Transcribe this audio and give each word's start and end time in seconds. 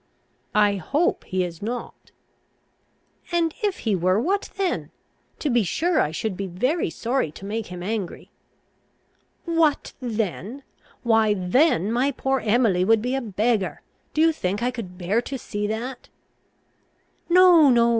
"I 0.55 0.77
hope 0.77 1.25
he 1.25 1.43
is 1.43 1.61
not." 1.61 2.09
"And 3.31 3.53
if 3.61 3.81
he 3.85 3.95
were, 3.95 4.19
what 4.19 4.49
then? 4.57 4.89
To 5.37 5.47
be 5.51 5.61
sure 5.61 6.01
I 6.01 6.09
should 6.09 6.39
he 6.39 6.47
very 6.47 6.89
sorry 6.89 7.31
to 7.33 7.45
make 7.45 7.67
him 7.67 7.83
angry." 7.83 8.31
"What 9.45 9.93
then! 9.99 10.63
Why 11.03 11.35
then 11.35 11.91
my 11.91 12.09
poor 12.09 12.39
Emily 12.39 12.83
would 12.83 13.03
be 13.03 13.13
a 13.13 13.21
beggar. 13.21 13.83
Do 14.15 14.21
you 14.21 14.31
think 14.31 14.63
I 14.63 14.71
could 14.71 14.97
bear 14.97 15.21
to 15.21 15.37
see 15.37 15.67
that?" 15.67 16.09
"No, 17.29 17.69
no. 17.69 17.89